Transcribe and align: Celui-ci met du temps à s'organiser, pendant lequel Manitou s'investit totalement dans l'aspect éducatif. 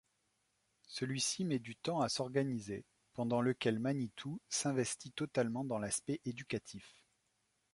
Celui-ci 0.87 1.45
met 1.45 1.59
du 1.59 1.75
temps 1.75 2.01
à 2.01 2.09
s'organiser, 2.09 2.85
pendant 3.13 3.39
lequel 3.39 3.77
Manitou 3.77 4.41
s'investit 4.49 5.11
totalement 5.11 5.63
dans 5.63 5.77
l'aspect 5.77 6.19
éducatif. 6.25 7.03